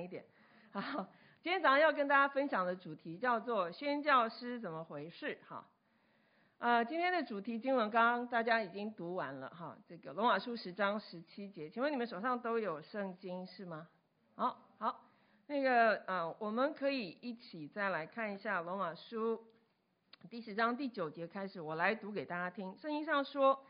[0.00, 0.24] 一点。
[0.70, 1.06] 好，
[1.42, 5.38] 今天早上要跟大家分享的主题叫做“宣教师怎么回事”。
[5.46, 5.66] 哈，
[6.58, 13.86] 呃，今天的主题经文刚刚大家已经读完了哈，这个罗马书十章十七节，请问你们手上都有圣经是吗？
[14.34, 15.10] 好，好，
[15.46, 19.44] 那个啊、呃，我们可以一起再来看一下罗马书
[20.30, 22.74] 第十章第九节开始，我来读给大家听。
[22.78, 23.62] 圣经上说：“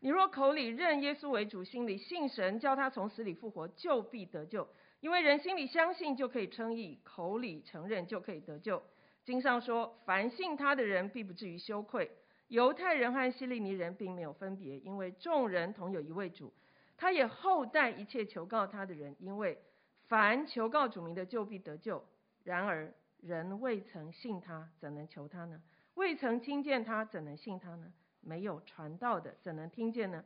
[0.00, 4.68] 你若口里认耶稣为主，心里信神，叫他从死里复活，就必得救。”
[5.02, 8.80] 因为人心里相信就可以称义，口里承认就可以得救。
[9.24, 12.08] 经上说，凡信他的人必不至于羞愧。
[12.46, 16.52] 犹太人和希利尼人并没有分别，因为众人同有一位主。
[16.96, 19.58] 他也厚待一切求告他的人，因为
[20.06, 22.04] 凡求告主名的就必得救。
[22.44, 25.60] 然而人未曾信他，怎能求他呢？
[25.94, 27.92] 未曾听见他，怎能信他呢？
[28.20, 30.24] 没有传道的，怎能听见呢？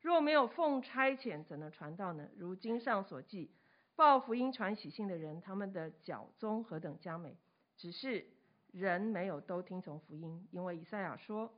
[0.00, 2.28] 若没有奉差遣，怎能传道呢？
[2.36, 3.52] 如经上所记。
[3.96, 7.34] 报福音传喜信的人，他们的脚踪何等佳美！
[7.78, 8.26] 只是
[8.70, 11.50] 人没有都听从福音，因为以赛亚说：“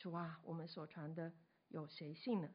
[0.00, 1.30] 主啊，我们所传的
[1.68, 2.48] 有谁信呢？”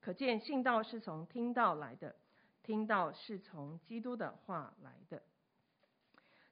[0.00, 2.14] 可见信道是从听道来的，
[2.62, 5.22] 听道是从基督的话来的。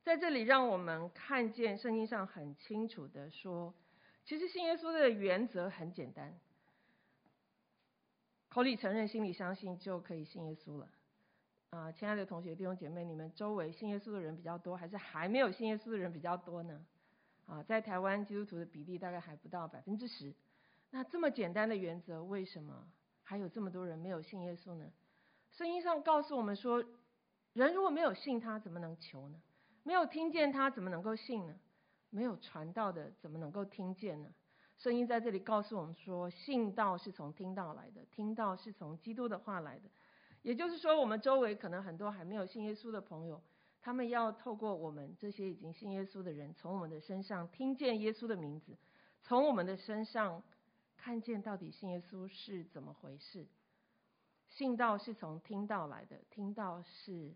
[0.02, 3.74] 在这里，让我们看见圣经上很清楚的说，
[4.24, 6.40] 其实信耶稣的原则很简单：
[8.48, 10.88] 口里承认，心里相信，就可以信耶稣了。
[11.72, 16.84] 啊，亲爱的同学弟兄姐妹，你们周围信耶稣的人比较多，还是还没有信耶稣的人比较多呢？
[17.46, 20.34] 啊，在台湾基督徒的比例大概还不到百分之十。
[20.90, 22.86] 那这么简单的原则，为什么
[23.22, 24.84] 还有这么多人没有信耶稣呢？
[25.50, 26.84] 圣经上告诉我们说，
[27.54, 29.40] 人如果没有信他，怎么能求呢？
[29.82, 31.54] 没有听见他，怎么能够信呢？
[32.10, 34.28] 没有传道的，怎么能够听见呢？
[34.76, 39.88] 圣经在这里告诉我们说，信道是从听道来的，听道是从基督的话来的。
[40.42, 43.42] 也就是说，我们周围可能很多还没有信耶稣的朋友，
[43.80, 48.76] 他们要透过我们这些已经信耶稣的人，从我们的身上听见耶稣的名字，
[49.22, 50.42] 从我们的身上
[50.96, 53.46] 看见到底信耶稣是怎么回事。
[54.48, 57.34] 信道是从听到来的，听到是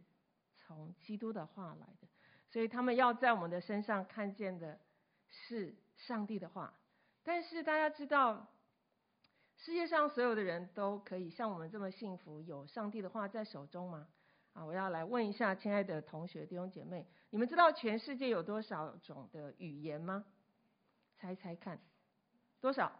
[0.57, 2.09] 从基督的话来的，
[2.51, 4.79] 所以他们要在我们的身上看见的
[5.29, 6.75] 是上帝的话。
[7.23, 8.47] 但是大家知道，
[9.67, 14.07] 世界上所有的人都可以像我们这么幸福，有上帝的话在手中吗？
[14.53, 20.25] 啊，我要来问一下亲爱的同学弟兄姐妹，你们知道全世界有多少种的语言吗？
[21.17, 21.81] 猜猜看，
[22.61, 22.93] 多少？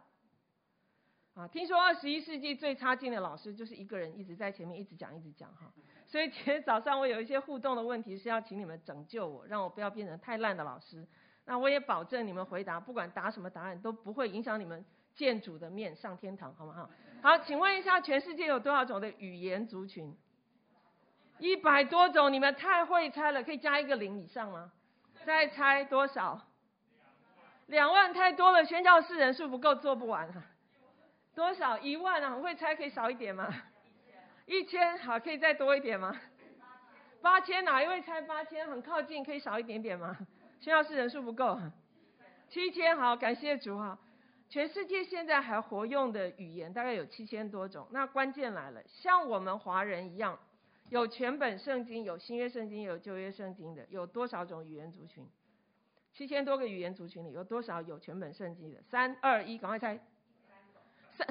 [1.35, 5.71] 啊，听说二十一世纪最差劲的老师就是一个人一直在前面一直讲一直讲哈，
[6.05, 11.07] 所以今天早上我有一些互动的问题是要请你们拯救我，让我不要变成太烂的老师。
[11.45, 14.83] 那我也保证你们回答不管答什么答案都不会影响你们。
[15.17, 16.89] 见主的面上天堂，好不好？
[17.23, 20.15] 好，请问一下，全世界有多少种的语言族群？
[21.39, 24.71] 一百多种，你们太会猜了，可以加一个零以上吗？
[25.25, 26.39] 再猜多少？
[27.65, 30.45] 两万太多了，宣教士人数不够，做不完啊。
[31.33, 31.79] 多少？
[31.79, 32.29] 一万啊？
[32.29, 33.51] 很会猜，可以少一点吗？
[34.45, 36.15] 一千，好，可以再多一点吗？
[37.23, 38.69] 八千，哪一位猜八千？
[38.69, 40.15] 很靠近，可以少一点点吗？
[40.59, 41.59] 宣教士人数不够。
[42.47, 43.97] 七千，好，感谢主哈。
[44.49, 47.87] 全世界现在还活用的语言大概有七千多种。
[47.91, 50.39] 那关键来了，像我们华人一样，
[50.89, 55.27] 有全本圣经、有新约圣经、有旧约圣经的，有多少种语言族群？
[56.13, 58.81] 七千多个语言族群里，有多少有全本圣经的？
[58.83, 59.99] 三二一，赶快猜！
[61.15, 61.27] 三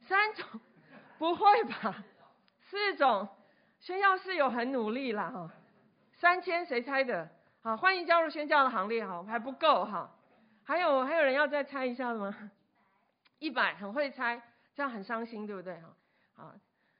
[0.00, 0.60] 三种？
[1.18, 2.04] 不会吧？
[2.62, 3.28] 四种？
[3.78, 5.50] 宣教士有很努力啦哈。
[6.14, 7.28] 三千谁猜的？
[7.60, 10.10] 好，欢迎加入宣教的行列哈，还不够哈。
[10.66, 12.50] 还有还有人要再猜一下的吗？
[13.38, 14.42] 一百，很会猜，
[14.74, 15.78] 这样很伤心，对不对？
[15.80, 15.96] 哈，
[16.34, 16.54] 好，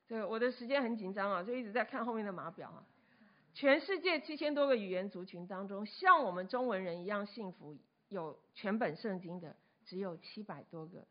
[0.06, 2.84] 这个我的时间很紧张啊，就一直在看后面的码表啊。
[3.54, 7.76] 全世界七千多个语言族群当中，像我们中文人一样幸福，
[8.08, 11.04] 有全本圣经的只有七百多个。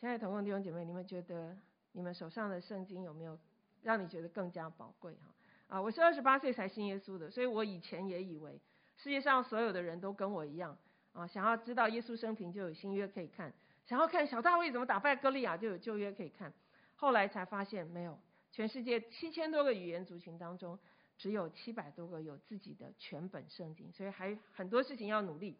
[0.00, 1.56] 亲爱的同工弟兄姐妹，你们觉得
[1.92, 3.38] 你们手上的圣经有没有
[3.82, 5.14] 让你觉得更加宝贵？
[5.14, 8.60] 哈，啊，我是二十八岁才信耶稣的，所以我以前也以为
[8.98, 10.76] 世界上所有的人都跟我一样。
[11.12, 13.52] 啊，想要知道耶稣生平就有新约可以看，
[13.84, 16.52] 想要看小大卫怎么打败歌利亚就有旧约可以看。
[16.94, 18.18] 后来才发现没有，
[18.52, 20.78] 全世界七千多个语言族群当中，
[21.16, 25.56] 只有七百多个有自己的全本圣经，所以还很多事情要努力。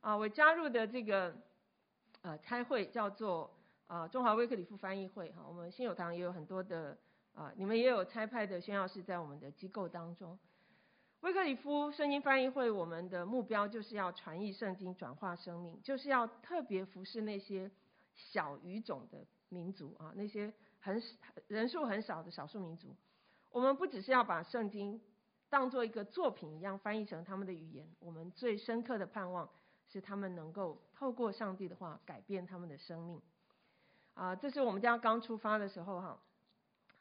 [0.00, 1.34] 啊，我加入的这个
[2.20, 3.50] 呃差会叫做
[3.86, 6.98] 啊中华威克里夫翻译会哈，我们新友堂也有很多的
[7.34, 10.38] 啊，你们也有差派的宣教士在我们的机构当中。
[11.22, 17.70] 威克里夫圣经翻译会，我们的目标就是要传译圣经，转化生命，就是要特别服侍那些
[18.12, 21.00] 小语种的民族啊，那些很
[21.46, 22.92] 人数很少的少数民族。
[23.52, 25.00] 我们不只是要把圣经
[25.48, 27.88] 当做一个作品一样翻译成他们的语言。
[28.00, 29.48] 我们最深刻的盼望
[29.86, 33.22] 是他们能够透过上帝的话改变他们的生命。
[34.14, 36.18] 啊，这是我们家刚出发的时候哈，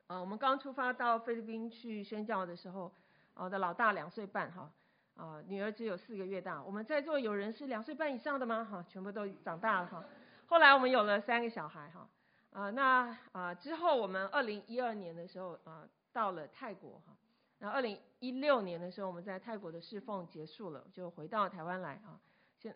[0.05, 2.93] 啊，我们刚出发到菲律宾去宣教的时候，
[3.33, 4.71] 我的老大两岁半哈，
[5.15, 6.61] 啊，女儿只有四个月大。
[6.63, 8.63] 我们在座有人是两岁半以上的吗？
[8.63, 10.03] 哈，全部都长大了哈。
[10.45, 12.07] 后来我们有了三个小孩哈，
[12.51, 17.13] 啊，那啊之后我们二零一二年的时候啊到了泰国哈，
[17.59, 22.19] 那二零一六年的时候我们在泰国的侍奉结束了，就回到台湾来啊。
[22.57, 22.75] 现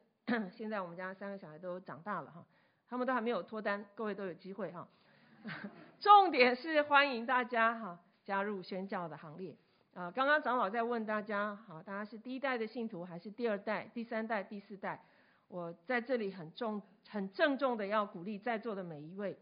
[0.52, 2.46] 现在我们家三个小孩都长大了哈。
[2.88, 4.88] 他们都还没有脱单，各位都有机会哈。
[6.00, 9.58] 重点是欢迎大家哈加入宣教的行列
[9.96, 10.12] 啊！
[10.12, 15.02] 刚刚长老在问大家，好，大家是第一代的信徒还是第二代、第三代、第四代？
[15.48, 19.38] 我在这里很重、很郑重的要鼓励在座的每一位，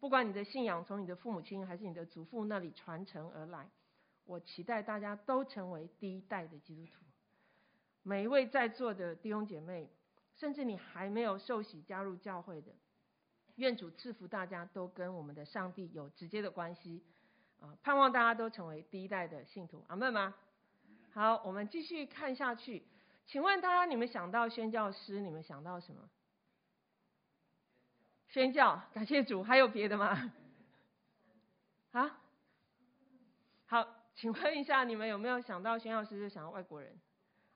[0.00, 3.68] 不管你的信仰从你的父母亲还是你的祖父那里传承而来，
[4.24, 7.04] 我期待大家都成为第一代的基督徒。
[8.02, 9.90] 每一位在座的弟兄姐妹，
[10.36, 12.72] 甚至你还没有受洗加入教会的。
[13.56, 17.04] 愿主赐福大家，都跟我们的上帝有直接的关系
[17.60, 17.76] 啊！
[17.82, 20.34] 盼望大家都成为第一代的信徒，阿门吗？
[21.12, 22.84] 好，我们继续看下去。
[23.26, 26.08] 请问大家，你们想到宣教师，你们想到什么？
[28.28, 29.42] 宣教，感谢主。
[29.42, 30.32] 还有别的吗？
[31.92, 32.18] 啊？
[33.66, 36.98] 好，请问一下，你们有没有想到宣教师就想到外国人？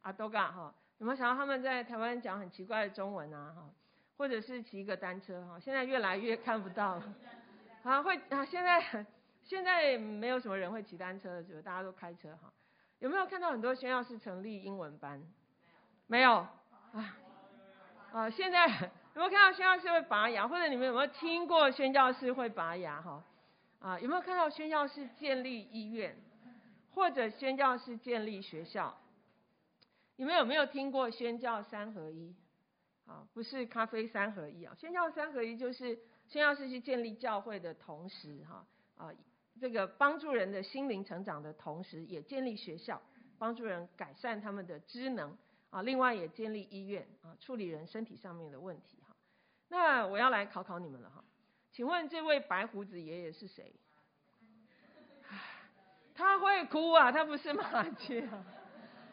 [0.00, 0.74] 啊，都嘎哈？
[0.98, 3.52] 有没有想到他们在台湾讲很奇怪的中文啊？
[3.54, 3.70] 哈？
[4.16, 7.14] 或者是骑一个单车哈，现在越来越看不到了。
[7.82, 9.06] 啊，会啊，现在
[9.42, 12.52] 现在没有什么人会骑单车了，觉得大家都开车哈。
[13.00, 15.22] 有没有看到很多宣教士成立英文班？
[16.06, 17.16] 没有啊
[18.12, 18.30] 啊！
[18.30, 20.46] 现在有没有看到宣教士会拔牙？
[20.46, 23.24] 或者你们有没有听过宣教士会拔牙哈？
[23.80, 26.16] 啊，有没有看到宣教士建立医院，
[26.94, 28.96] 或者宣教士建立学校？
[30.16, 32.34] 你们有没有听过宣教三合一？
[33.06, 35.98] 啊，不是咖啡三合一啊，宣教三合一就是
[36.28, 38.64] 宣教士去建立教会的同时，哈
[38.96, 39.10] 啊，
[39.62, 43.00] 这个帮助人的心灵成长的同时，也建立学校，
[43.38, 45.38] 帮助人改善他们的知能
[45.70, 49.14] 啊，另外也建立医院啊，处理人身体上面的问题哈。
[49.68, 51.22] 那我要来考考你们了哈，
[51.70, 53.72] 请问这位白胡子爷爷是谁？
[56.12, 58.44] 他会哭啊，他不是马偕啊，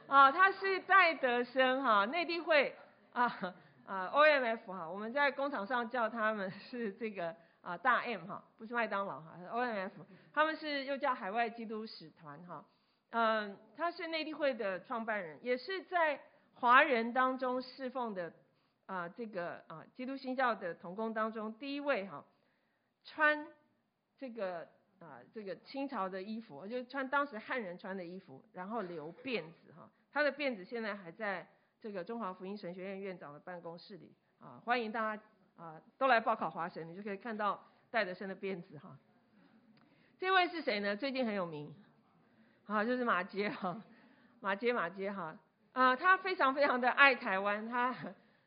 [0.07, 2.75] 啊，他是戴德生哈，内地会
[3.13, 3.54] 啊。
[3.86, 7.36] 啊，O M F 哈，我们在工厂上叫他们是这个
[7.69, 12.66] 啊大 M 哈，不是麦当劳哈，O M F，他们是又叫海外基督使团哈，
[13.12, 16.19] 嗯，他是内地会的创办人，也是在
[16.56, 18.33] 华人当中侍奉的
[18.88, 22.25] 啊这个啊基督新教的同工当中第一位哈，
[23.04, 23.45] 穿
[24.18, 24.68] 这个
[24.98, 31.48] 啊这个清朝的衣服，就穿当时汉人穿的衣服，然后留辫子哈，他的辫子现在还在。
[31.81, 35.24] 这个中华福音神学院院长的办公室里啊，欢迎大家
[35.59, 37.61] 啊都来报考华神，你就可以看到
[37.91, 38.97] 戴德生的辫子哈。
[40.17, 40.95] 这位是谁呢？
[40.95, 41.75] 最近很有名，
[42.65, 43.81] 啊，就是马杰哈，
[44.39, 45.38] 马杰马杰哈
[45.73, 47.94] 啊，他非常非常的爱台湾，他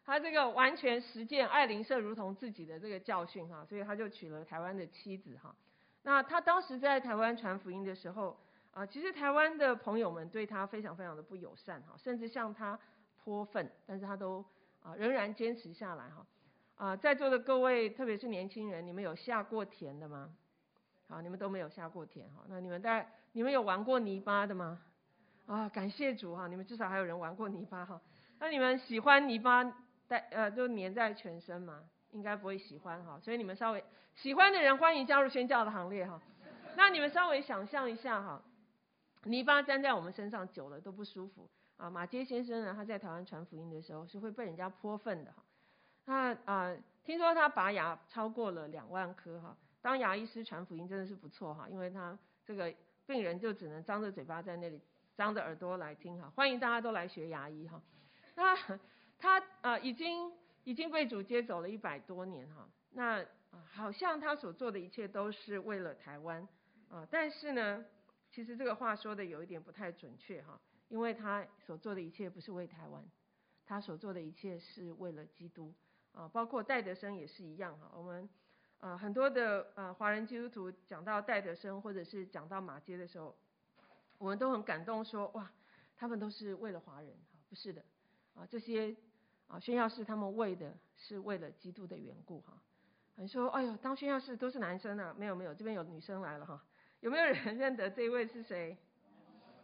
[0.04, 5.54] 他这个完全实践爱邻舍如同自己的这个教训哈，所以他就娶了台湾的妻子哈。
[6.02, 8.36] 那他当时在台湾传福音的时候
[8.72, 12.78] 啊，其实台湾的朋友们对他非常非常的不友善哈，甚至向他。
[13.24, 14.44] 泼粪，但是他都
[14.82, 16.26] 啊仍然坚持下来哈
[16.82, 20.34] 啊，在座的各位，特别是年轻人，你们有下过田的吗？
[21.06, 24.80] 好，你们都没有下过田哈，那你们在你们有玩过泥巴的吗？
[25.46, 28.00] 啊，感谢主哈，你们至少还有人玩过泥巴哈。
[28.40, 29.62] 那你们喜欢泥巴
[30.08, 31.84] 带呃就粘在全身吗？
[32.10, 33.84] 应该不会喜欢哈，所以你们稍微
[34.16, 36.20] 喜欢的人欢迎加入宣教的行列哈。
[36.74, 38.42] 那你们稍微想象一下哈，
[39.22, 41.48] 泥巴粘在我们身上久了都不舒服。
[41.76, 45.44] 啊，马偕先生呢，他在台湾传福音的时候是会被人家泼粪的哈。
[46.04, 49.56] 他啊，听说他拔牙超过了两万颗哈。
[49.80, 52.72] 当牙医师传福音真的是不错哈，因为他这个
[53.06, 54.80] 病人就只能张着嘴巴在那里，
[55.16, 56.30] 张着耳朵来听哈。
[56.34, 57.82] 欢迎大家都来学牙医哈。
[58.34, 58.56] 那
[59.18, 60.32] 他啊，已经
[60.64, 62.68] 已经被主接走了一百多年哈。
[62.90, 63.24] 那，
[63.64, 66.46] 好像他所做的一切都是为了台湾
[66.88, 67.84] 啊，但是呢，
[68.30, 70.60] 其实这个话说的有一点不太准确哈。
[70.88, 73.02] 因为他所做的一切不是为台湾，
[73.64, 75.72] 他所做的一切是为了基督
[76.14, 77.90] 啊，包括戴德生也是一样哈。
[77.96, 78.28] 我们
[78.80, 83.34] 啊很多的啊华人基督徒讲到戴德生或者是讲到马街的时候，
[84.18, 85.50] 我们都很感动说，哇，
[85.96, 87.82] 他们都是为了华人啊，不是的
[88.34, 88.94] 啊，这些
[89.48, 92.54] 啊宣教士他们为的是为了基督的缘故哈。
[93.16, 95.14] 你说哎呦，当宣教士都是男生啊？
[95.16, 96.62] 没有没有，这边有女生来了哈。
[97.00, 98.76] 有没有人 认得这一位是谁？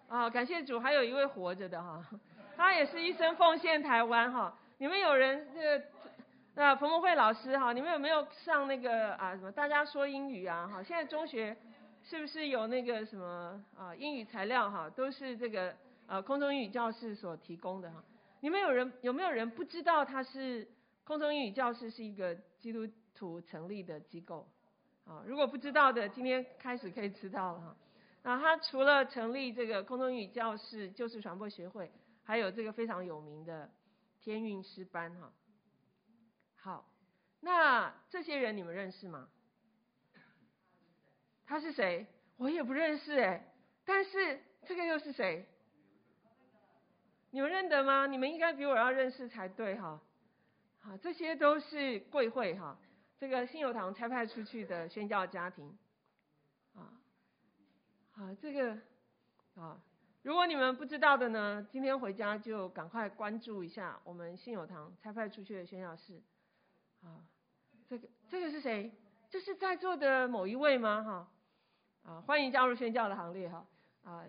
[0.09, 2.05] 啊，感谢主，还有一位活着的哈，
[2.57, 4.59] 他也是一生奉献台湾哈。
[4.79, 5.85] 你们有人这个，
[6.59, 10.83] 那彭蒙慧老师哈，你们有没有上那个啊什么大家说英语啊哈？
[10.83, 11.57] 现在中学
[12.03, 14.91] 是不是有那个什么啊英语材料哈？
[14.91, 15.73] 都是这个
[16.09, 18.03] 呃空中英语教室所提供的哈。
[18.41, 20.67] 你们有人有没有人不知道它是
[21.05, 22.85] 空中英语教室是一个基督
[23.15, 24.45] 徒成立的机构？
[25.05, 27.77] 啊，如果不知道的，今天开始可以知道了哈。
[28.25, 31.89] 那他除了成立这个空中英语教室、救世传播学会，
[32.25, 33.71] 还有这个非常有名的
[34.21, 35.31] 天韵诗班哈。
[36.61, 36.85] 好，
[37.41, 39.29] 那这些人你们认识吗？
[41.47, 42.07] 他是谁？
[42.37, 43.55] 我也不认识哎。
[43.85, 45.47] 但是这个又是谁？
[47.31, 48.07] 你们认得吗？
[48.07, 50.01] 你们应该比我要认识才对哈。
[50.81, 52.79] 好，这些都是贵会哈，
[53.19, 55.79] 这个信友堂差派出去的宣教家庭。
[56.75, 56.93] 啊，
[58.13, 58.79] 好，这个
[59.55, 59.81] 啊，
[60.23, 66.21] 如果你们不知道的呢，今天回家就赶快关注一下我们信友堂差派出去的宣教士。
[67.03, 67.23] 啊，
[67.89, 68.93] 这个这个是谁？
[69.31, 71.03] 这是在座的某一位吗？
[71.03, 73.67] 哈，啊，欢迎加入宣教的行列哈。
[74.05, 74.25] 啊，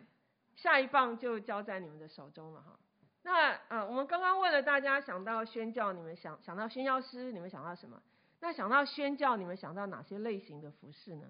[0.55, 2.77] 下一棒就交在你们的手中了哈。
[3.21, 8.01] 那啊，我们刚刚问了大家，想到宣教，你们想想到宣教师，你们想到什么？
[8.41, 11.27] 那想到宣教，你们想到哪些类型的服饰呢？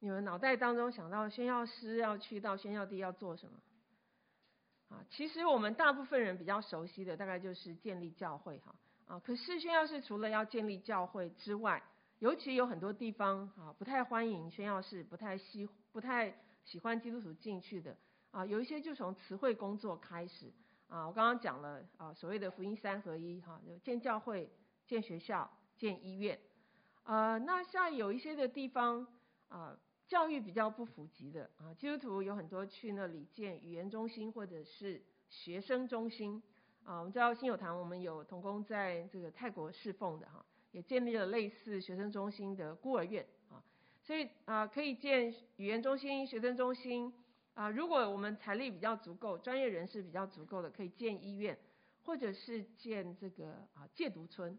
[0.00, 3.58] 你们脑袋当中想到宣教师要去到宣教地要做什么？
[5.10, 8.74] 其实我们大部分人比较熟悉的，大概就是建立教会哈。
[9.06, 11.82] 啊，可是宣教士除了要建立教会之外，
[12.20, 16.34] 尤其有很多地方啊，不太欢迎宣教士，不太喜不太
[16.64, 17.96] 喜欢基督徒进去的。
[18.30, 20.52] 啊，有一些就从词汇工作开始
[20.88, 24.50] 啊，我刚刚讲了啊，所谓的福音三合一哈，有建教会、
[24.86, 26.38] 建学校、建医院，
[27.04, 29.06] 啊，那像有一些的地方
[29.48, 36.42] 啊，教育比较不普及的啊，基督徒有很多去那里建语言中心或者是学生中心
[36.84, 43.62] 啊，我们知道信友堂我们有童工在这个泰国侍奉的哈，也建立了类似学生中心的孤儿院啊，
[44.02, 47.12] 所以啊，可以建语言中心、学生中心。
[47.54, 51.56] 啊，如果我们财力比较足够，专业人士比较足够的，可以建医院，
[52.02, 54.58] 或者是建这个啊戒毒村。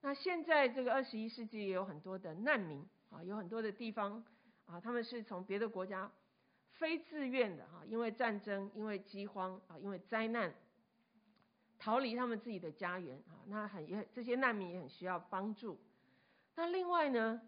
[0.00, 4.24] 那现在这个二十一世纪也有很多的难民啊，有很多的地方
[4.66, 6.10] 啊，他们是从别的国家
[6.72, 10.52] 非自愿的哈，因为战争、因为饥荒啊、因为灾难，
[11.78, 13.40] 逃离他们自己的家园啊。
[13.46, 15.78] 那很也这些难民也很需要帮助。
[16.54, 17.40] 那另外呢，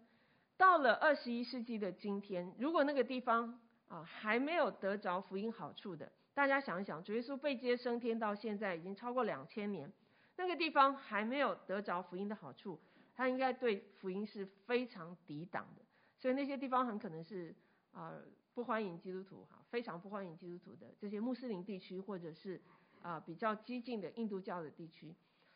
[0.57, 9.91] 到了二十一世纪的今天，如果那个地方，啊，还没有得着福音好处的，大家想一想，主耶稣被接升天到现在已经超过两千年，
[10.37, 12.79] 那个地方还没有得着福音的好处，
[13.15, 15.81] 他应该对福音是非常抵挡的，
[16.19, 17.55] 所以那些地方很可能是
[17.91, 18.13] 啊
[18.53, 22.61] 不欢迎基督徒哈，非常不欢迎基督徒的这些穆斯林地区或者是
[23.01, 25.15] 啊比较激进的印度教的地区，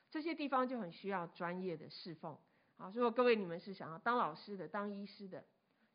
[0.10, 2.38] 这些地方就很需要专业的侍奉。
[2.78, 5.44] 好，如果各位你们是想要当老师的、当医师的，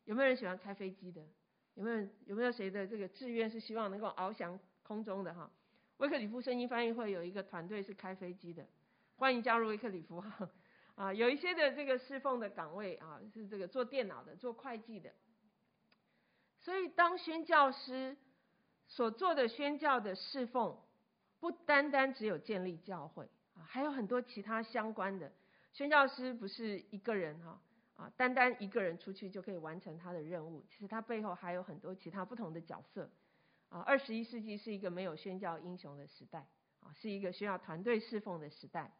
[0.04, 1.26] 有没有人喜欢开飞机的？
[1.74, 5.50] 有没有有没有谁的这个志愿是希望能够翱翔空中的哈？
[5.96, 8.66] 威克里夫声音翻译会有一个团队是开飞机的，
[9.16, 10.50] 欢迎加入威克里夫哈。
[10.98, 15.14] 啊，有一些的这个侍奉的岗位啊，是这个做电脑的、做会计的。
[16.58, 18.16] 所以当宣教师
[18.88, 20.76] 所做的宣教的侍奉，
[21.38, 25.30] 不单单只有建立教会啊，还有很多其他相关的。
[25.72, 27.62] 宣教师不是一个人哈。
[27.94, 33.10] 啊，单单一个人出去就可以完成他的任务，其实他背后还有很多其他不同的角色。
[33.70, 36.46] 啊，二十一世纪是一个没有宣教英雄的时代，
[36.78, 38.92] 啊，是一个需要团队侍奉的时代。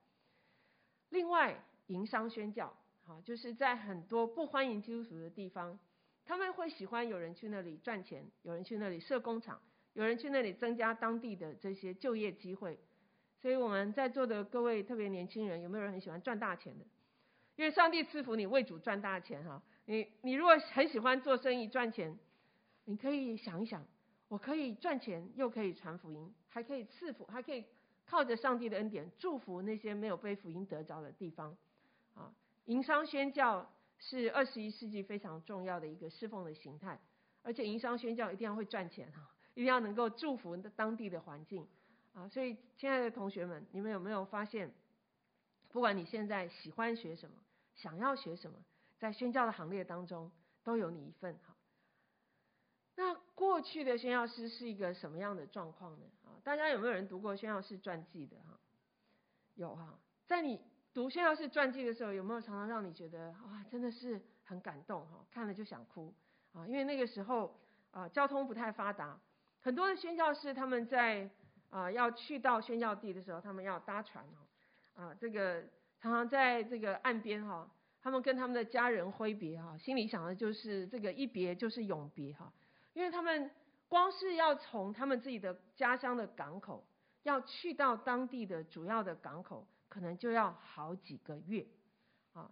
[1.10, 2.74] 另外，营商宣教，
[3.06, 5.78] 啊，就是在很多不欢迎基督徒的地方，
[6.24, 9.60] 他们会喜欢有人去那里赚钱，有人去那里设工厂，
[9.92, 12.78] 有人去那里增加当地的这些就业机会。
[13.40, 16.84] 所以我们在座的各位特别年轻人，有没有人很喜欢赚大钱的？
[17.56, 22.18] 因为上帝赐福你为主赚大钱哈，你你如果很喜欢做生意赚钱，
[22.84, 23.86] 你可以想一想，
[24.28, 27.64] 我可以赚钱又可以传福音，还可以赐福，还可以
[28.04, 31.56] 靠着上帝的恩典祝福那些没有被福音得着的地方，
[32.18, 32.34] 啊，
[32.66, 37.00] 营商宣教是二十一世纪非常重要的一个侍奉的形态，
[37.42, 41.66] 而且营商宣教一定要会赚钱哈，一定要能够祝福当地的环境，
[42.14, 44.72] 啊，所以亲爱的同学们，你们有没有发现，
[45.70, 47.36] 不管你现在喜欢学什么？
[47.74, 48.58] 想要学什么，
[48.98, 50.32] 在宣教的行列当中
[50.64, 51.54] 都有你一份哈。
[52.96, 56.06] 那过去的宣教师是一个什么样的状况呢？
[56.24, 58.58] 啊，大家有没有人读过宣教师传记的哈？
[59.54, 60.60] 有哈，在你
[60.98, 66.12] 读宣教士传记的时候，有没有常常让你觉得哇，真的是很感动哈，看了就想哭
[66.52, 66.66] 啊？
[66.66, 67.56] 因为那个时候
[67.92, 69.16] 啊交通不太发达，
[69.60, 71.30] 很多的宣教士他们在
[71.70, 74.24] 啊要去到宣教地的时候，他们要搭船
[74.96, 75.62] 啊，这个
[76.00, 77.70] 常常在这个岸边哈，
[78.02, 82.52] 他们跟他们的家人挥别哈，心里想的就是这个一别就是永别哈，
[82.92, 83.48] 因为他们
[83.86, 86.84] 光是要从他们自己的家乡的港口
[87.22, 89.64] 要去到当地的主要的港口，
[89.98, 91.66] 可能就要好几个月
[92.32, 92.48] 啊。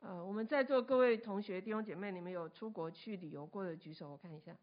[0.00, 4.56] 呃，我们在座各位同学、弟兄姐妹，你们有出国去旅游过的举手，我看一下。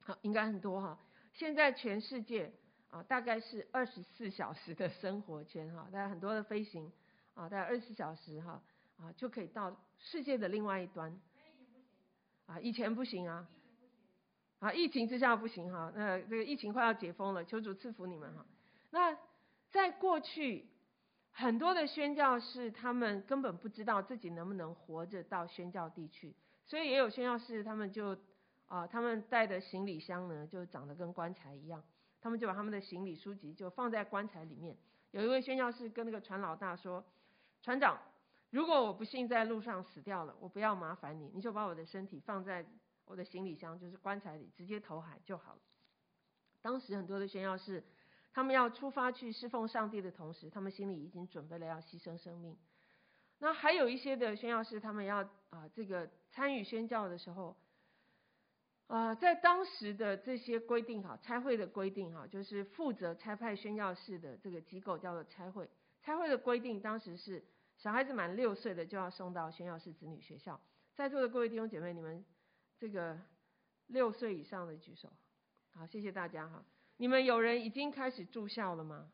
[0.00, 0.98] 好，应该很多哈。
[1.32, 2.52] 现在全世界
[2.90, 6.92] 啊，大概是二十四小时的生活圈哈，大家很多的飞行
[7.32, 8.62] 啊，大概二十四小时哈
[8.98, 11.18] 啊，就可以到世界的另外一端。
[12.44, 13.48] 啊，以前不行啊。
[14.58, 15.90] 啊，疫情之下不行哈。
[15.96, 18.44] 那这个疫情快要解封了，求主赐福你们哈。
[18.90, 19.16] 那
[19.70, 20.66] 在过去。
[21.36, 26.32] 很多的宣教士，他们根本不知道自己能不能活着到宣教地去，
[26.64, 28.16] 所以也有宣教士，他们就
[28.66, 31.82] 啊，他们带的行李箱呢，就长得跟棺材一样，
[32.20, 34.76] 他们就把他们的行李书籍就放在棺材里面。
[35.10, 37.04] 有一位宣教士跟那个船老大说
[37.62, 37.98] ：“船长，
[38.50, 42.64] 如果我不幸在路上死掉了，我不要麻烦你，你就把我的身体放在
[43.06, 45.58] 我的行李箱，就是棺材里，直接投海就好了。”
[46.62, 47.82] 当时很多的宣教士。
[48.34, 52.58] 他们要出发去侍奉上帝的同时，他们心里已经准备了要牺牲生命。
[53.38, 55.18] 那还有一些的宣教士，他们要
[55.50, 57.56] 啊这个参与宣教的时候，
[58.88, 65.70] 啊在当时的这些规定哈，差会的规定哈，就是负责差派宣教士的这个机构叫做差会。
[66.02, 67.44] 差会的规定当时是
[67.76, 70.60] 小孩子满六岁的就要送到宣教士子女学校。
[70.96, 72.24] 在座的各位弟兄姐妹，你们
[72.78, 73.16] 这个
[73.86, 75.12] 六岁以上的举手。
[75.70, 76.64] 好，谢谢大家哈。
[76.96, 79.10] 你们有人已经开始住校了吗？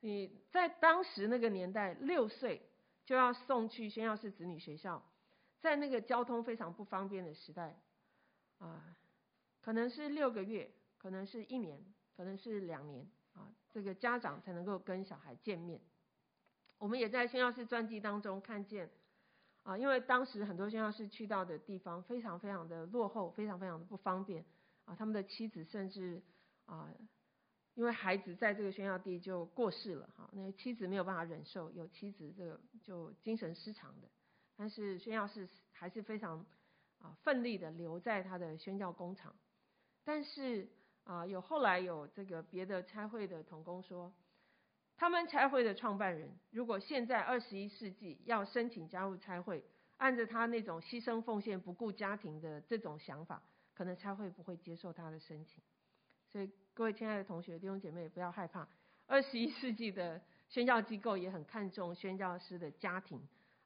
[0.00, 2.62] 你在当时那个年代，六岁
[3.04, 5.02] 就要送去宣教士子女学校，
[5.60, 7.76] 在那个交通非常不方便的时代，
[8.58, 8.96] 啊，
[9.60, 11.82] 可能是六个月，可能是一年，
[12.16, 13.04] 可能是两年
[13.34, 15.80] 啊，这个家长才能够跟小孩见面。
[16.78, 18.88] 我们也在宣教士传记当中看见，
[19.64, 24.44] 啊，因为当时很多宣教士去到的地方非常非常的落后，非常非常的不方便，
[24.84, 26.22] 啊，他们的妻子甚至
[26.66, 26.88] 啊。
[27.76, 34.08] 因为孩子在这个宣教地就过世了哈，那妻子没有办法忍受有妻子这个就精神失常的，
[34.56, 36.46] 但是宣教士还是非常
[37.00, 39.36] 啊奋力的留在他的宣教工厂，
[40.04, 40.66] 但是
[41.04, 44.10] 啊有后来有这个别的差会的同工说，
[44.96, 49.62] 他们差会的创办人如果现在二十一世纪要申请加入差会，
[49.98, 53.42] 按着他那种牺牲奉献不顾家庭的这种想法，
[53.74, 55.62] 可能差会不会接受他的申请，
[56.30, 56.50] 所以。
[56.76, 58.68] 各位亲爱的同学、弟兄姐妹，不要害怕。
[59.06, 63.18] 二十一世纪的宣教机构也很看重宣教师的家庭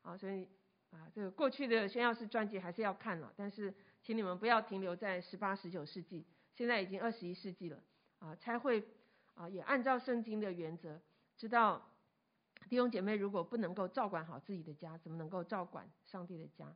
[0.03, 0.47] 啊，所以
[0.93, 3.33] 啊，这个过去的宣教师传记还是要看了。
[3.37, 7.83] 但是，请你们不要停留在十八、十九世纪，现在已经二十一世纪了
[8.21, 8.87] 啊，才会
[9.35, 11.01] 啊，也按照圣经的原则，
[11.37, 11.85] 知道
[12.69, 16.73] 弟兄姐妹如果不能够照管好自己的家，怎么能够照管上帝的家？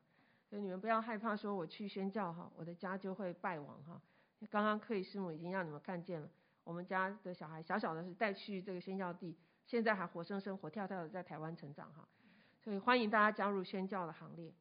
[0.50, 4.02] 所以你们不要害怕，说我去宣教哈，我的家就会败亡哈。
[4.50, 6.28] 刚刚克里师母已经让你们看见了，
[6.64, 12.08] 我们家的小孩小小的是带去这个宣教地，现在还活生生活跳跳的在台湾成长哈，
[12.62, 14.52] 所以欢迎大家加入宣教的行列。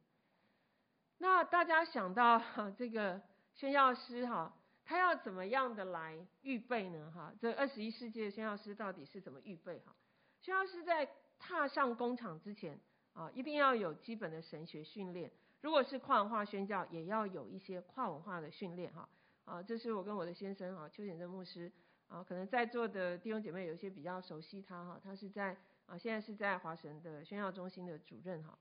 [1.18, 2.42] 那大家想到
[2.76, 3.20] 这个
[3.54, 4.52] 宣教师哈，
[4.84, 7.32] 他要怎么样的来预备呢哈？
[7.40, 9.94] 这二十一世纪的宣教师到底是怎么预备哈？
[10.40, 12.78] 宣教师在踏上工厂之前
[13.12, 19.08] 啊，一定要有基本的神学训练，如果是跨文化宣教，也要有一些跨文化的训练哈。
[19.44, 21.70] 啊，这是我跟我的先生啊，邱显正牧师
[22.08, 28.58] 啊，可能在座的弟兄姐妹有一些比较熟悉他哈，他是在啊，现在是在华神的宣教中心的主任哈。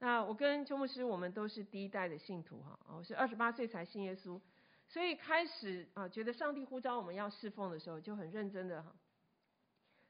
[0.00, 4.40] 那我跟邱牧师，我们都是第一代的信徒哈，我是二十八岁才信耶稣，
[4.86, 8.94] 所以开始啊，觉得上帝呼召我们要侍奉的时候，就很认真的哈，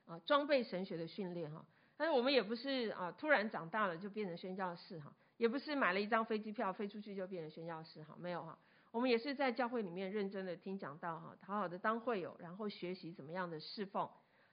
[0.07, 1.65] 啊，装备神学的训练哈。
[1.97, 8.59] 但是我们也不是啊，突然长大了就变成宣教士哈，也不是买了一张飞机票飞出去就变成宣教士哈，没有哈。
[8.90, 14.09] 我们也是在教会里面认真的听讲道哈，好好的当会友，然后学习怎么样的侍奉，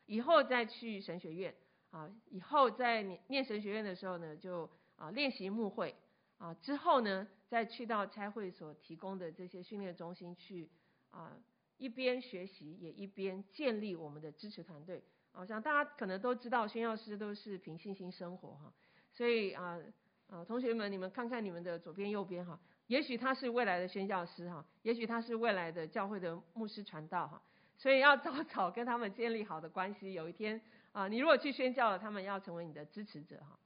[0.06, 1.56] 以后再去神学院
[1.92, 5.96] 啊，以后在念神学院的时候呢，就啊练习牧会
[6.38, 10.70] 啊，之后呢再去到差会所提供的这些训练中心去
[11.12, 11.32] 啊，
[11.78, 15.02] 一边学习也一边建立我们的支持团队。
[15.32, 18.74] 我想大家可能都知道，宣教师都是凭信心生活哈，
[19.14, 19.80] 所以啊
[20.28, 22.60] 啊同学们，你们看看你们的左边右边哈。
[22.88, 27.42] 也许他是未来的宣教师哈，也许他是未来的教会的牧师传道哈，
[27.78, 30.14] 所以要早早跟他们建立好的关系。
[30.14, 33.58] 有一天啊，你如果去宣教了，他们要成为你的支持者哈。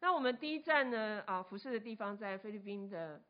[0.00, 3.22] 那我们第一站呢啊，服侍的地方在菲律宾的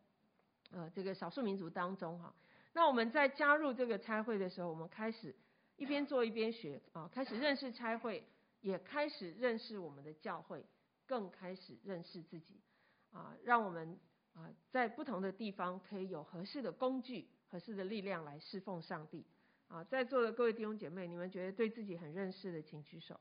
[0.72, 2.34] 呃这个少数民族当中哈。
[2.72, 5.32] 那我们在加入这个差会的时候，我们开始
[5.76, 8.24] 一边做一边学啊，开始认识差会，
[8.62, 10.64] 也开始认识我们的教会，
[11.06, 12.56] 更开始认识自己
[13.12, 13.96] 啊，让我们
[14.34, 19.24] 啊在不同的地方可以有合适的工具、合适的力量来侍奉上帝
[19.68, 19.82] 啊。
[19.82, 23.18] 在座的各位弟兄姐妹，你们觉得对自己很认识的，请举手。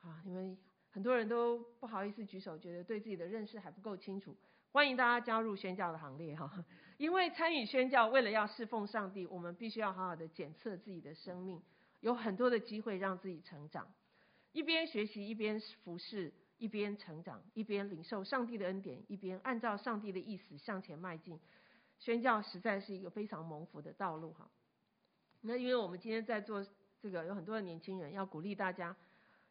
[0.00, 0.58] 啊，你们
[0.90, 4.36] 很多人都不好意思举手，觉得对自己的认识还不够清楚。
[4.72, 6.64] 欢迎大家加入宣教的行列哈，
[6.96, 11.62] 因为参与宣教，为了要侍奉上帝，我们必须要好好的检测自己的生命，
[12.00, 13.92] 有很多的机会让自己成长，
[14.52, 21.40] 一边学习一边服侍，一边成长，一边领受上帝的恩典，一边按照上帝的意思向前迈进。
[21.98, 24.48] 宣教实在是一个非常蒙福的道路哈。
[25.40, 26.64] 那因为我们今天在做
[27.00, 28.94] 这个，有很多的年轻人要鼓励大家，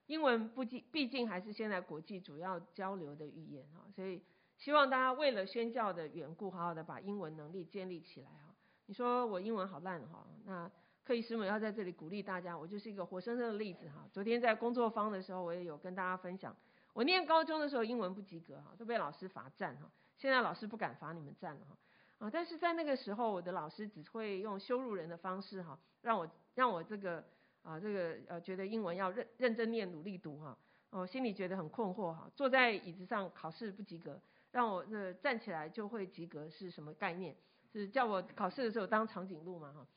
[0.06, 4.21] 英文不仅毕竟还是现在国际主要交流的语言哈，所以。
[4.58, 8.54] 希望大家为了宣教的缘故，好好的把英文能力建立起来哈。
[8.86, 10.71] 你说我英文好烂哈，那
[11.04, 14.08] 克里师母要在这里鼓励大家，我就是一个活生生的例子哈。
[14.13, 16.56] 昨天在工作坊的时候，我也有跟大家分享，
[16.94, 19.90] 我念高中的时候英文不及格哈，都被老师罚站哈。
[20.18, 21.78] 现在老师不敢罚你们站了哈。
[22.20, 27.24] 啊，但是在那个时候，我的老师只会用羞辱人的方式哈，让我让我这个
[27.64, 30.58] 啊这个呃觉得英文要认认真念，努力读哈。
[30.90, 34.22] 我心里觉得很困惑哈，坐在椅子上考试不及格。
[34.52, 37.34] 让我那站起来就会及格是什么概念？
[37.72, 39.88] 是叫我考试的时候当长颈鹿嘛哈？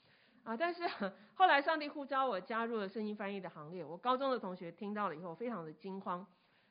[0.45, 0.57] 啊！
[0.57, 0.89] 但是
[1.35, 3.85] 后来上帝呼召我加入了声音翻译的行列。
[3.85, 6.25] 我高中的同学听到了以后非常的惊慌，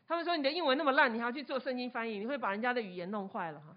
[0.08, 2.18] 他们说：“你的英文那么烂，你还要去做圣经翻译？
[2.20, 3.76] 你会把人家的语言弄坏了哈！”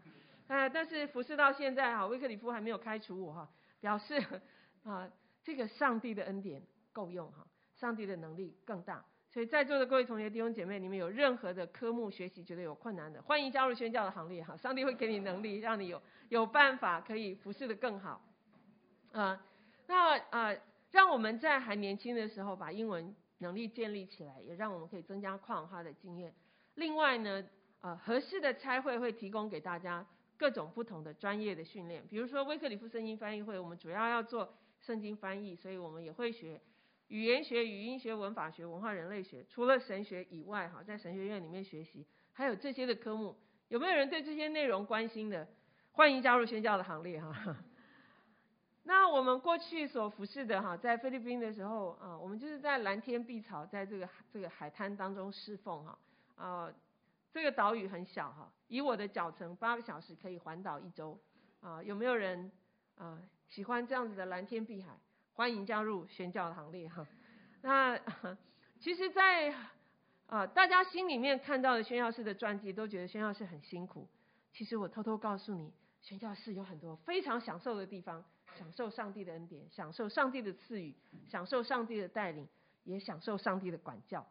[0.49, 0.69] 啊！
[0.69, 3.49] 但是服侍到现在哈，威克里夫还没有开除我哈，
[3.81, 4.15] 表示
[4.85, 5.11] 啊，
[5.43, 6.63] 这个上帝的恩典
[6.93, 9.05] 够用哈，上帝的能力更大。
[9.29, 14.57] 所以在座的各位同学弟兄姐妹，你们有任何的科目学习觉得有困难的，欢迎加入宣教的行列哈。
[14.57, 18.23] 上帝会给你能力，让你有有办法可以服侍得更好。
[19.13, 19.45] 啊，
[19.87, 20.57] 那啊，
[20.91, 26.35] 让我们在还年轻的时候把英文能力建立起来，也让我们可以增加跨文化的经验。
[26.75, 27.45] 另外呢，
[27.81, 36.61] 呃，合适的差会会提供给大家各种不同的专业的训练，比如说威克里夫圣经翻译会，我们主要要做圣经翻译，所以我们也会学。
[37.09, 43.37] 语言学、语音学、文法学、文化人类学，除了神学以外，哈，在神学院里面学习，还有这些的科目，
[43.69, 45.47] 有没有人对这些内容关心的？
[45.93, 47.57] 欢迎加入宣教的行列，哈。
[48.89, 55.99] 那我们过去所服侍的，哈，在菲律宾的时候，啊，我们就是在蓝天碧草，在这个这个海滩当中侍奉，哈，
[56.37, 56.73] 啊，
[57.33, 61.19] 这个岛屿很小，哈，以我的脚程八个小时可以环岛一周，
[61.61, 62.53] 啊，有没有人
[62.97, 64.97] 啊喜欢这样子的蓝天碧海？
[65.35, 67.05] 欢迎加入宣教行列哈。
[67.63, 67.99] 那
[68.79, 69.53] 其实，在
[70.29, 74.07] 啊大家心里面看到的宣教士的传记，都觉得宣教士很辛苦。
[74.53, 78.25] 其实我偷偷告诉你，宣教士有很多非常享受的地方，
[78.59, 80.95] 享受上帝的恩典，享受上帝的赐予，
[81.29, 82.49] 享受上帝的带领，
[82.85, 84.27] 也享受上帝的管教。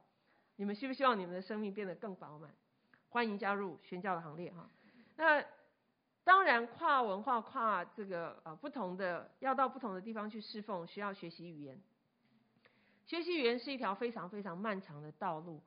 [0.56, 2.52] 你们希不希望你们的生命变得更饱满？
[3.10, 4.70] 欢迎加入宣教的行列哈。
[5.16, 5.46] 那。
[6.26, 11.80] 当然，跨文化、跨这个呃不同的，要到不同的地方去侍奉，需要学习语言。
[13.06, 15.62] 学习语言是一条非常非常漫长的道路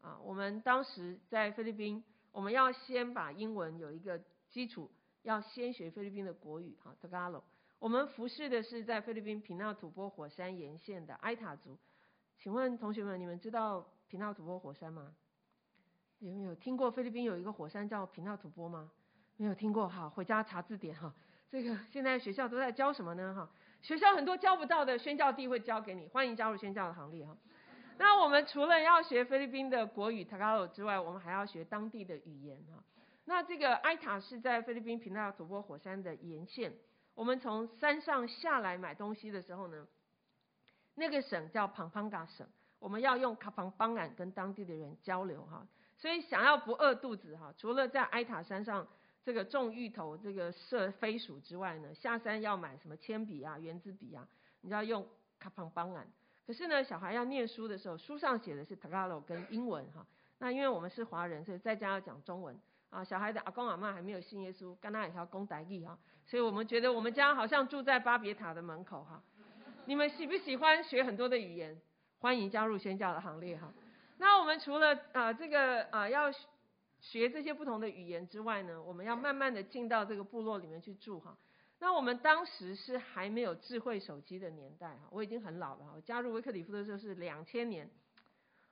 [0.00, 0.16] 啊。
[0.22, 4.88] 我们当时在菲律宾，我们要先把英文有一个基础，
[5.22, 7.42] 要先学菲律宾的国语哈，Tagalog。
[7.84, 11.76] 我们服侍的是在菲律宾皮纳土波火山沿线的埃塔族。
[12.38, 15.14] 请问同学们，你们知道皮纳土波火山吗？
[16.18, 18.90] 有没有听过菲律宾有一个火山叫皮纳土波吗？
[19.36, 21.14] 没有听过哈，回家查字典哈。
[21.50, 23.50] 这个现在学校都在教什么呢哈？
[23.82, 27.36] 学校很多教不到的宣教地会教给你，欢迎加入宣教的行列哈。
[27.98, 32.82] 那我们除了要学菲律宾的国语 Tagalog 之外，我们还要学当地的语言哈。
[33.26, 36.72] 那这个埃塔是在菲律宾皮纳土波火山的沿线。
[37.14, 39.86] 我们从山上下来买东西的时候呢，
[40.94, 42.46] 那个省叫庞庞嘎省，
[42.78, 45.66] 我们要用卡庞邦俺跟当地的人交流哈。
[45.96, 48.86] 所以想要不饿肚子哈，除了在埃塔山上。
[49.26, 54.28] 这个种芋头，这个射飞鼠之外呢，下山要买什么铅笔啊、原子笔啊，
[54.60, 56.06] 你要用卡邦邦俺。
[56.46, 60.06] 可是呢，小孩要念书的时候，书上写的是 Tagalog 跟英文哈。
[60.36, 62.60] 那因为我们是华人，所以在家要讲中文
[62.94, 63.04] 啊。
[63.04, 65.98] 小孩的阿公阿嬷还没有信耶稣，跟他也要公台语哈。
[66.24, 69.22] 所以我们觉得我们家好像住在巴别塔的门口哈。
[69.86, 71.80] 你们喜不喜欢学很多的语言？
[72.20, 73.72] 欢迎加入宣教的行列哈。
[74.18, 76.30] 那我们除了啊这个啊要。
[77.00, 81.36] 学这些不同的语言之外呢，我们要慢慢的进到这个部落里面去住哈。
[81.78, 85.84] 那我们当时是还没有智慧手机的年代哈，我已经很老了。
[85.94, 87.90] 我加入威克里夫的时候是两千年，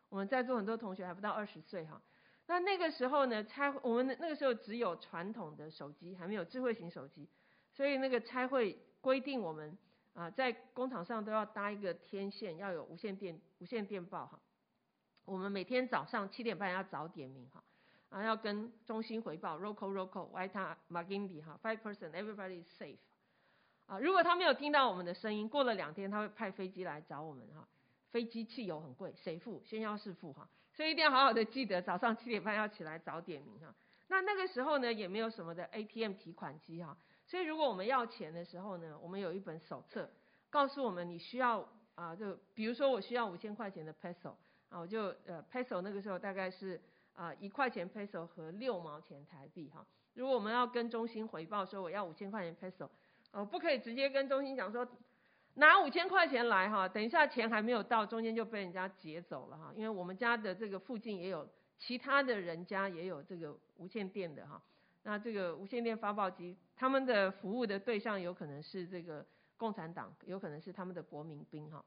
[0.08, 2.00] 我们在座很多同学还不到二十岁哈。
[2.46, 7.28] 那那个时候呢，差我们那个时候只有传统的手机，还没有智慧型手机，
[7.72, 9.78] 所以那个差会规定我们
[10.12, 14.38] 啊在工厂上都要搭一个天线，要有无线电无线电报哈。
[15.24, 17.62] 我们每天早上七点半要早点名哈，
[18.11, 22.98] 啊要跟中心回报，Roco Roco, Waita Magimbi 哈，Five person everybody is safe。
[23.87, 27.66] 啊，如果他没有听到我们的声音，过了两天他会派飞机来找我们哈。
[28.12, 29.61] 飞机汽油很贵，谁付？
[29.64, 33.75] 先要是付哈，所以一定要好好的记得早上七点半要起来早点名哈。
[34.09, 36.94] 那那个时候呢，也没有什么的 ATM 提款机哈，
[37.27, 40.11] 所以如果我们要钱的时候呢，我们有一本手册，
[40.51, 44.35] 告诉我们你需要啊，就比如说我需要五千块钱的 peso
[44.68, 46.79] 啊，我就呃 peso 那个时候大概是
[47.14, 49.87] 啊一块钱 peso 和六毛钱台币哈。
[50.12, 52.90] 如果我们要跟中心回报说我要五千块钱 peso，
[53.31, 54.87] 哦，不可以直接跟中心讲说
[55.54, 61.48] 拿五千块钱来哈，等一下钱还没有到，中间就被人家劫走了哈，因为我们家的这个附近也有。
[61.78, 64.62] 其他的人家也有这个无线电的哈，
[65.02, 71.84] 那这个无线电发报机，他们的服务的对象有可能是这个共产党，有可能是他们的国民兵哈，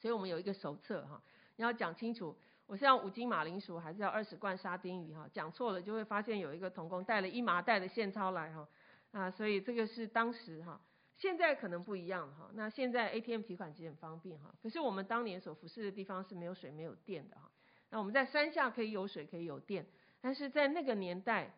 [0.00, 1.22] 所以我们有一个手册哈，
[1.54, 2.36] 你要讲清楚，
[2.66, 8.66] 我是要五斤马铃薯还是要二十罐沙丁鱼哈，讲错了就会发现有一个童工带了一麻袋的现钞来哈，
[9.12, 10.80] 啊，所以这个是当时哈，
[11.16, 17.50] 现在可能不一样哈，那现在 ATM 提款机很方便哈，可是我们当年所服侍的地方是没有水没有电的哈。
[17.88, 19.86] 那我们在山下可以有水，可以有电，
[20.20, 21.54] 但是在那个年代，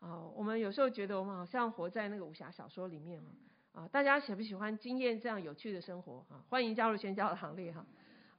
[0.00, 3.22] 啊，我们有时候觉得我们好像活在那个武侠小说里面
[3.72, 6.42] 啊，大家喜不喜欢经验这样有趣的生活啊？
[6.48, 7.86] 欢迎加入宣教的行列哈，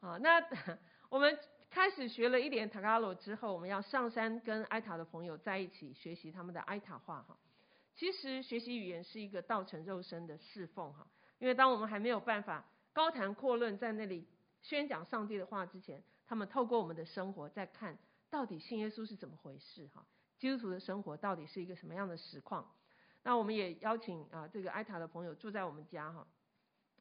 [0.02, 0.43] 啊，那
[1.10, 7.38] 我们开始学了一点塔加罗之后，我们要上山跟埃塔的朋友在一起学习他们的埃塔话哈。
[8.00, 11.06] 其实学习语言是一个道成肉身的侍奉哈，
[11.38, 14.26] 因为当我们还没有办法高谈阔论在那里
[14.62, 16.02] 宣讲上帝的话之前。
[16.26, 17.98] 他们透过我们的生活在看
[18.30, 20.06] 到底信耶稣是怎么回事哈？
[20.38, 22.72] 基督徒的生活到底是一个什么样的实况？
[23.24, 26.26] 那我们也邀请啊这个艾塔的朋友住在我们家哈，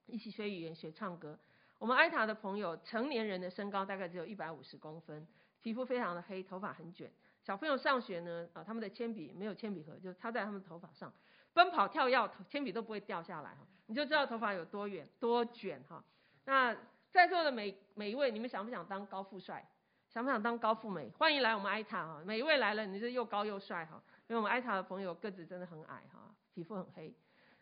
[0.07, 1.39] 一起学语言学唱歌。
[1.79, 5.29] 我们艾塔的朋友成年人的身高大概只有一百五十公分，
[5.61, 7.13] 皮肤非常的黑，头发很卷。
[7.49, 11.11] 小朋友上学呢啊，他们的铅笔没有铅笔盒，就插在他们的头发上，
[11.55, 16.05] 奔跑跳跃，铅笔都不会掉下来哈，你就知道头发有多远多卷哈。
[16.45, 16.77] 那
[17.11, 19.67] 在座的每每一位，你们想不想当高富帅？
[20.11, 21.09] 想不想当高富美？
[21.17, 22.23] 欢迎来我们艾塔哈！
[22.23, 24.03] 每一位来了，你是又高又帅哈！
[24.27, 27.15] 因为我们艾塔的朋友个子真的很矮哈，皮肤很黑。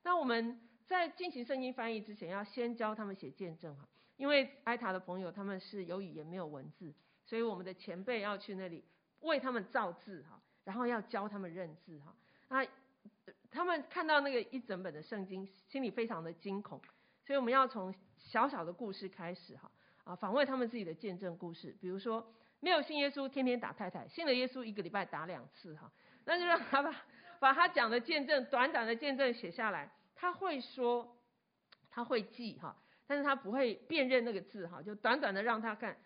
[0.03, 6.93] 那我们在进行圣经翻译之前，要先教他们写见证哈，因为艾塔的朋友他们是有语言没有文字，
[7.25, 8.85] 所以我们的前辈要去那里
[9.21, 12.15] 为他们造字哈，然后要教他们认字哈。
[12.49, 12.67] 那
[13.51, 16.81] 他们看到那个一整本的圣经，心里非常的惊恐，
[17.25, 17.95] 所以我们要从。
[18.19, 19.71] 小小的故事开始哈
[20.03, 22.27] 啊，访问他们自己的见证故事，比如说
[22.59, 25.93] 没有信耶稣，天天打太太；信了耶稣，一个礼拜打两次哈。
[26.25, 27.05] 那就让他把
[27.39, 29.93] 把他讲的见证，短短的见证写下来。
[30.17, 31.17] 他会说，
[31.91, 32.75] 他会记哈，
[33.07, 35.97] 但是他不会辨认那个字哈，就短短的让他看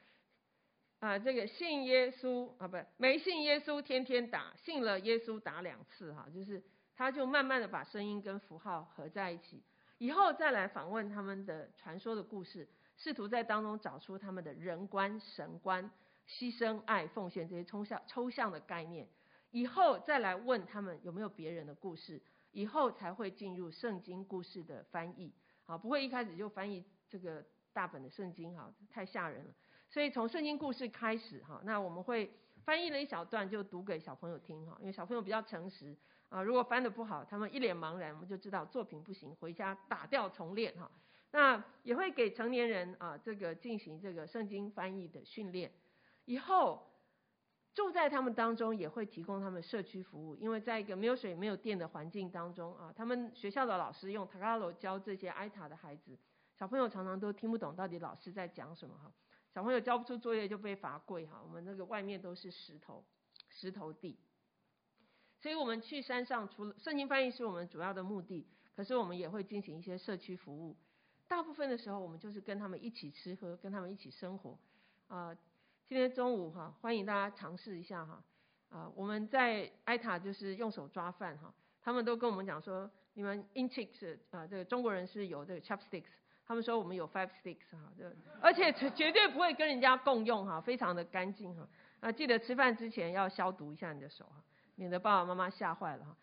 [1.00, 6.62] 啊，这个信耶稣啊，不没信耶稣，天天打；信了耶稣，打两次哈，就是
[6.94, 9.62] 他就慢慢的把声音跟符号合在一起。
[9.96, 15.90] 以后再来访问他们的传说的故事，试图在当中找出他们的人观、神观、
[16.28, 19.08] 牺牲、爱、奉献这些抽象抽象的概念。
[19.52, 22.20] 以后再来问他们有没有别人的故事，
[22.52, 25.32] 以后才会进入圣经故事的翻译。
[25.64, 29.50] 好，不会一开始就翻译这个大本的圣经，哈，太吓人了。
[29.90, 32.32] 所以从圣经故事开始，哈，那我们会
[32.64, 35.94] 翻译了一小段就读给小朋友听，哈，因为小朋友比较诚实。
[36.28, 40.88] 啊，如果翻得不好，他们一脸茫然，我们就知道作品不行，回家打掉重练哈。
[41.32, 45.72] 那也会给成年人啊，这个进行这个圣经翻译的训练。
[46.26, 46.88] 以后
[47.74, 56.16] 住在他们当中，也会提供他们社区服务，因为在一个没有水、没有电的环境当中啊，他们学校的老师用塔加罗教这些艾塔的孩子，
[56.56, 59.12] 小朋友常常都听不懂到底老师在讲什么哈。
[59.52, 63.04] 小朋友交不出作业就被罚跪哈，我们那个外面都是石头，
[63.48, 64.18] 石头地。
[65.40, 70.76] 所以我们去山上，除了圣经翻译是我们主要的目的，可是我们也会进行一些社区服务。
[71.26, 74.58] 大部分的时候，我们就是跟他们一起吃喝，跟他们一起生活。
[75.08, 75.34] 啊，
[75.86, 78.22] 今天中午哈，欢迎大家尝试一下哈。
[78.68, 86.10] 啊，我们在艾塔就是用手抓饭哈，他们都跟我们讲说，你们 Inchicks 啊，这个中国人是有这个 chopsticks，
[86.50, 88.04] 他们说我们有 five sticks 哈，就
[88.42, 91.68] 而且绝对不会跟人家共用哈，非常的干净哈。
[92.00, 94.42] 啊，记得吃饭之前要消毒一下你的手哈。
[94.74, 96.16] 免得爸爸妈妈吓坏了哈。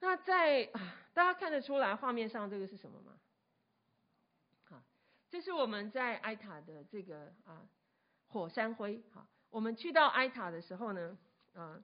[0.00, 0.66] 那在
[1.14, 3.12] 大家看得出来画面上这个是什么吗？
[4.64, 4.82] 好，
[5.30, 7.62] 这是我们在埃塔的这个啊
[8.26, 9.02] 火山灰。
[9.14, 11.16] 哈，我们去到埃塔的时候呢，
[11.54, 11.82] 啊，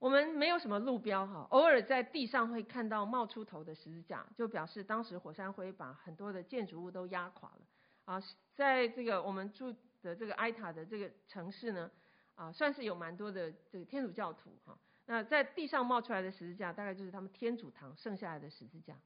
[0.00, 7.60] 我们没有什么路标哈，偶尔在地上会看到冒出头的十字架，就表示当时火山灰把很多的建筑物都压垮了
[8.06, 8.22] 啊。
[8.54, 11.90] 在这个我们住的这个埃塔的这个城市呢，
[12.34, 14.78] 啊，算是有蛮多的这个天主教徒哈。
[15.04, 18.96] 那在地上冒出来的十字架，大概就是他们天主堂剩下来的十字架。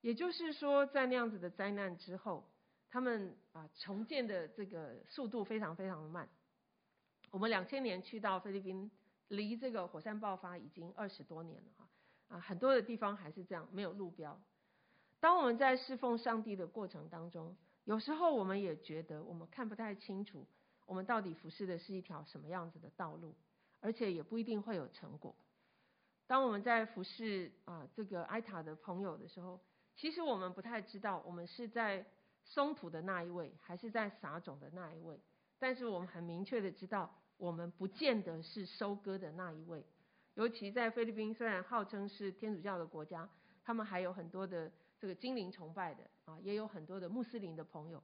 [0.00, 2.44] 也就是说，在那样子的灾难之后，
[2.90, 6.28] 他们啊重建的这个速度非常非常的慢。
[7.30, 8.90] 我们两千年去到菲律宾。
[9.28, 11.88] 离这个火山爆发已经二十多年了哈，
[12.28, 14.40] 啊，很多的地方还是这样，没有路标。
[15.20, 20.46] 当我们在侍奉上帝的过程当中，有时候我们也觉得我们看不太清楚，
[20.86, 23.34] 我们到底服侍的是一条什么样子的道路，
[23.80, 25.34] 而且也不一定会有成果。
[26.26, 29.60] 当我们在服侍啊这个埃塔的朋友的时候，
[29.96, 32.06] 其实我们不太知道我们是在
[32.44, 35.18] 松土的那一位，还是在撒种的那一位，
[35.58, 37.14] 但是我们很明确的知道。
[37.38, 39.86] 我们不见得是收割的那一位，
[40.34, 43.28] 尤其在菲律宾，虽然号称是天主教的国家，
[43.62, 48.02] 他们还有很多的这个精灵崇拜的啊，也有很多的穆斯林的朋友。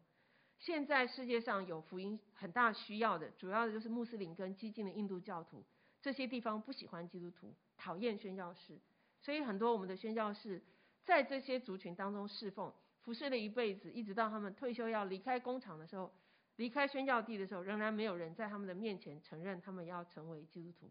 [0.60, 5.64] 现在世界上有福音很大需要的，主要的就是穆斯林跟激进的印度教徒，
[6.00, 8.78] 这些地方不喜欢基督徒，讨厌宣教士，
[9.20, 10.62] 所以很多我们的宣教士
[11.04, 16.12] 在这些族群当中侍奉，服侍了一辈子，一直到他们退休要离开工厂的时候。
[16.56, 20.90] 离开宣教地的时候，仍然没有人在他们的面前承认他们要成为基督徒。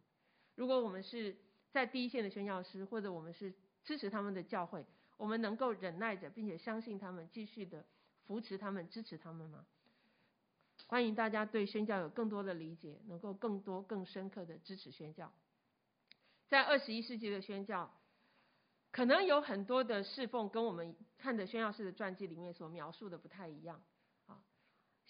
[0.55, 1.35] 如果我们是
[1.71, 4.85] 在第一线的宣教师，或者我们是支持他们的教会，
[5.17, 7.85] 我们能够忍耐着，并且相信他们，继续的
[8.25, 9.65] 扶持他们、支持他们吗？
[10.87, 15.31] 欢迎大家对宣教有更多的理解，能够更多、更深刻的支持宣教。
[16.49, 17.91] 在二十一世纪的宣教，
[18.91, 23.81] 可能有很多的侍奉跟我们看的宣教士的传记里面所描述的不太一样。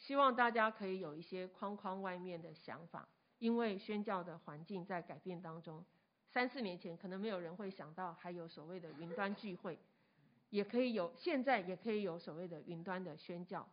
[0.06, 3.08] 希望大家可以有一些框框外面的想法，
[3.40, 5.82] 因为宣教的环境在改变当中。
[6.28, 9.80] 三四年前可能没有人会想到还有所谓的云端聚会，
[10.50, 13.66] 也可以有，现在也可以有所谓的云端的宣教，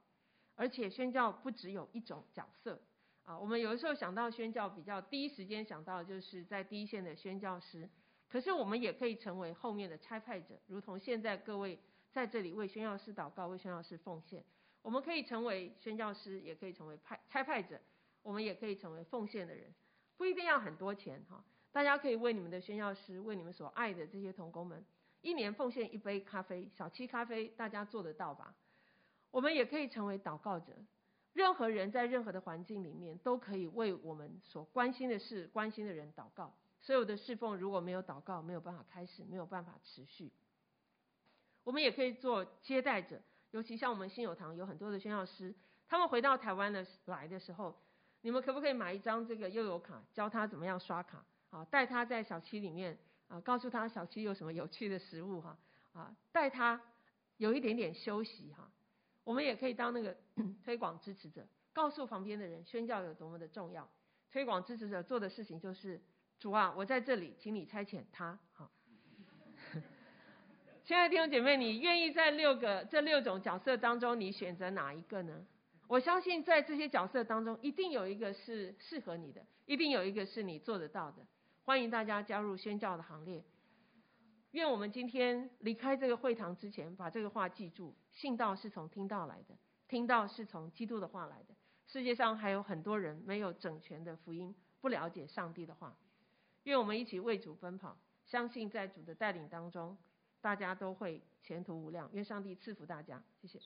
[0.54, 2.80] 而且宣教不只有一种角色
[3.24, 3.36] 啊。
[3.36, 7.90] 我们有的时候想到宣教，比较第一时间想到就是在第一线的宣教师，
[8.28, 11.76] 可是我们也可以成为后面的差派者，如同现在各位
[12.12, 14.44] 在这里为宣教师祷告，为宣教师奉献。
[14.82, 17.80] 我们可以成为宣教师，也可以成为派差派者，
[18.22, 19.72] 我们也可以成为奉献的人，
[20.16, 21.44] 不一定要很多钱哈。
[21.72, 24.84] 大家可以为你们的宣教师，为你们所爱的这些同工们，
[25.20, 28.54] 一年奉献一杯咖啡，小七咖啡，大家做得到吧？
[29.30, 30.72] 我们也可以成为祷告者，
[31.32, 36.56] 任何人在任何的环境里面，都可以为我们所关心的事、关心的人祷告。
[36.80, 40.32] 所有的侍奉如果没有祷告，没有办法开始，没有办法持续。
[41.62, 43.20] 我们也可以做接待者。
[43.50, 45.54] 尤其像我们新友堂有很多的宣教师，
[45.88, 47.76] 他们回到台湾的来的时候，
[48.22, 51.24] 你们可不可以买一张这个悠游卡，教他怎么样刷卡？
[51.50, 52.96] 啊，带他在小七里面
[53.28, 55.58] 啊，告诉他小七有什么有趣的食物哈，
[55.92, 56.80] 啊，带他
[57.38, 58.70] 有一点点休息哈。
[59.24, 60.16] 我们也可以当那个
[60.64, 63.88] 推广支持者，告诉旁边的人宣教有多么的重要。
[64.30, 66.00] 推广支持者做的事情就是，
[66.38, 68.70] 主啊，我在这里，请你差遣他，好。
[70.90, 75.46] 亲爱的弟兄姐妹，你愿意在六个这六种角色当中，你选择哪一个呢？
[75.87, 81.24] 我相信在这些角色当中，一定有一个是适合你的，一定有一个是你做得到的。
[81.62, 83.44] 欢迎大家加入宣教的行列。
[84.50, 89.55] 愿我们今天离开这个会堂之前，把这个话记住：信道是从听道来的，
[89.87, 91.55] 听道是从基督的话来的。
[91.87, 95.96] 世界上还有很多人没有整全的福音，不了解上帝的话。
[96.64, 99.96] 愿我们一起为主奔跑，相信在主的带领当中。
[100.40, 103.61] 大家都会前途无量，愿上帝赐福大家，谢谢。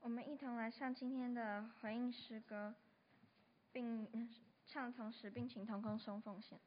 [0.00, 2.74] 我们一同来唱今天的回应诗歌，
[3.72, 4.28] 并
[4.66, 6.58] 唱同时并请同工送奉献。